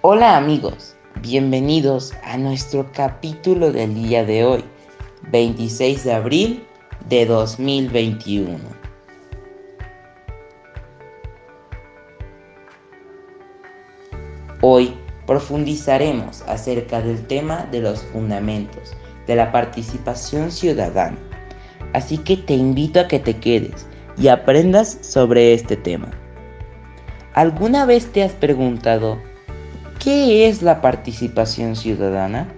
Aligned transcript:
Hola 0.00 0.36
amigos, 0.36 0.94
bienvenidos 1.22 2.14
a 2.22 2.36
nuestro 2.38 2.88
capítulo 2.92 3.72
del 3.72 3.96
día 3.96 4.24
de 4.24 4.44
hoy, 4.44 4.64
26 5.32 6.04
de 6.04 6.12
abril 6.12 6.64
de 7.08 7.26
2021. 7.26 8.60
Hoy 14.60 14.94
profundizaremos 15.26 16.42
acerca 16.42 17.02
del 17.02 17.26
tema 17.26 17.66
de 17.72 17.80
los 17.80 18.00
fundamentos 18.00 18.92
de 19.26 19.34
la 19.34 19.50
participación 19.50 20.52
ciudadana, 20.52 21.18
así 21.92 22.18
que 22.18 22.36
te 22.36 22.54
invito 22.54 23.00
a 23.00 23.08
que 23.08 23.18
te 23.18 23.36
quedes 23.36 23.88
y 24.16 24.28
aprendas 24.28 24.96
sobre 25.00 25.54
este 25.54 25.76
tema. 25.76 26.08
¿Alguna 27.34 27.84
vez 27.84 28.12
te 28.12 28.22
has 28.22 28.32
preguntado 28.32 29.18
qué 30.08 30.48
es 30.48 30.62
la 30.62 30.80
participación 30.80 31.76
ciudadana? 31.76 32.48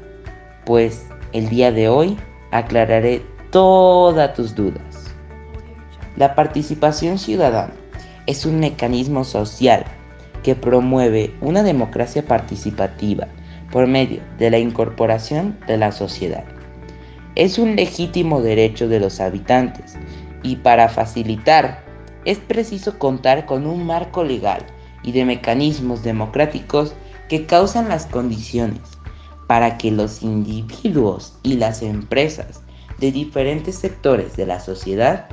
Pues 0.64 1.08
el 1.32 1.48
día 1.48 1.72
de 1.72 1.88
hoy 1.88 2.16
aclararé 2.52 3.22
todas 3.50 4.34
tus 4.34 4.54
dudas. 4.54 5.10
La 6.16 6.36
participación 6.36 7.18
ciudadana 7.18 7.72
es 8.28 8.46
un 8.46 8.60
mecanismo 8.60 9.24
social 9.24 9.84
que 10.44 10.54
promueve 10.54 11.34
una 11.40 11.64
democracia 11.64 12.24
participativa 12.24 13.26
por 13.72 13.88
medio 13.88 14.20
de 14.38 14.52
la 14.52 14.58
incorporación 14.60 15.58
de 15.66 15.76
la 15.76 15.90
sociedad. 15.90 16.44
Es 17.34 17.58
un 17.58 17.74
legítimo 17.74 18.42
derecho 18.42 18.86
de 18.86 19.00
los 19.00 19.18
habitantes 19.18 19.98
y 20.44 20.54
para 20.54 20.88
facilitar 20.88 21.82
es 22.24 22.38
preciso 22.38 22.96
contar 23.00 23.44
con 23.44 23.66
un 23.66 23.84
marco 23.84 24.22
legal 24.22 24.64
y 25.02 25.10
de 25.10 25.24
mecanismos 25.24 26.04
democráticos 26.04 26.94
que 27.30 27.46
causan 27.46 27.88
las 27.88 28.06
condiciones 28.06 28.80
para 29.46 29.78
que 29.78 29.92
los 29.92 30.22
individuos 30.22 31.34
y 31.44 31.54
las 31.54 31.80
empresas 31.80 32.62
de 32.98 33.12
diferentes 33.12 33.76
sectores 33.76 34.36
de 34.36 34.46
la 34.46 34.58
sociedad 34.58 35.28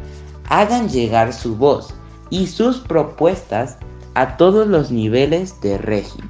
hagan 0.48 0.90
llegar 0.90 1.34
su 1.34 1.56
voz 1.56 1.96
y 2.30 2.46
sus 2.46 2.78
propuestas 2.78 3.78
a 4.14 4.38
todos 4.38 4.68
los 4.68 4.92
niveles 4.92 5.60
de 5.62 5.80
régimen. 5.80 6.30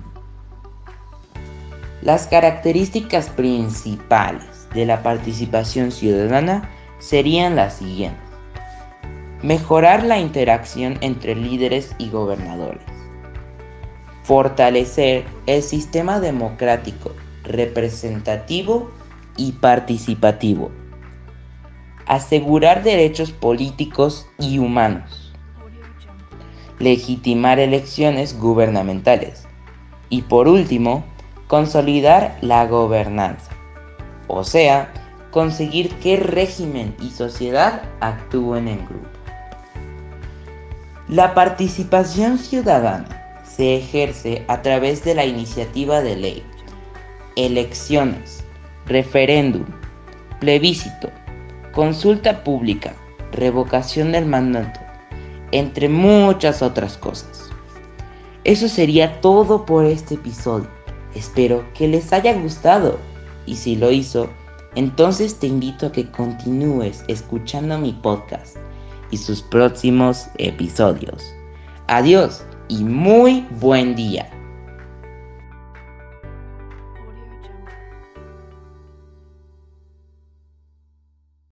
Las 2.01 2.27
características 2.27 3.29
principales 3.29 4.69
de 4.73 4.85
la 4.85 5.03
participación 5.03 5.91
ciudadana 5.91 6.69
serían 6.99 7.57
las 7.57 7.73
siguientes. 7.73 8.23
Mejorar 9.43 10.03
la 10.03 10.17
interacción 10.17 10.97
entre 11.01 11.35
líderes 11.35 11.93
y 11.97 12.09
gobernadores. 12.09 12.96
Fortalecer 14.27 15.23
el 15.45 15.63
sistema 15.63 16.19
democrático, 16.19 17.13
representativo 17.45 18.91
y 19.37 19.53
participativo. 19.53 20.69
Asegurar 22.07 22.83
derechos 22.83 23.31
políticos 23.31 24.27
y 24.37 24.59
humanos. 24.59 25.33
Legitimar 26.77 27.57
elecciones 27.57 28.37
gubernamentales. 28.37 29.47
Y 30.09 30.23
por 30.23 30.49
último, 30.49 31.05
consolidar 31.47 32.37
la 32.41 32.67
gobernanza. 32.67 33.51
O 34.27 34.43
sea, 34.43 34.91
conseguir 35.31 35.89
que 35.99 36.17
régimen 36.17 36.93
y 36.99 37.11
sociedad 37.11 37.81
actúen 38.01 38.67
en 38.67 38.85
grupo. 38.87 39.07
La 41.07 41.33
participación 41.33 42.37
ciudadana 42.39 43.16
se 43.57 43.75
ejerce 43.75 44.45
a 44.47 44.61
través 44.61 45.03
de 45.03 45.15
la 45.15 45.25
iniciativa 45.25 46.01
de 46.01 46.15
ley, 46.15 46.43
elecciones, 47.35 48.43
referéndum, 48.85 49.65
plebiscito, 50.39 51.09
consulta 51.73 52.43
pública, 52.43 52.93
revocación 53.31 54.11
del 54.11 54.27
mandato, 54.27 54.79
entre 55.51 55.89
muchas 55.89 56.61
otras 56.61 56.97
cosas. 56.97 57.49
Eso 58.43 58.69
sería 58.69 59.19
todo 59.21 59.65
por 59.65 59.85
este 59.85 60.13
episodio. 60.13 60.69
Espero 61.15 61.65
que 61.73 61.87
les 61.87 62.13
haya 62.13 62.33
gustado 62.33 62.99
y 63.47 63.55
si 63.55 63.75
lo 63.75 63.89
hizo, 63.89 64.29
entonces 64.75 65.39
te 65.39 65.47
invito 65.47 65.87
a 65.87 65.91
que 65.91 66.11
continúes 66.11 67.03
escuchando 67.07 67.79
mi 67.79 67.93
podcast 67.93 68.57
y 69.09 69.17
sus 69.17 69.41
próximos 69.41 70.27
episodios. 70.37 71.33
Adiós 71.87 72.43
y 72.67 72.83
muy 72.83 73.45
buen 73.59 73.95
día. 73.95 74.29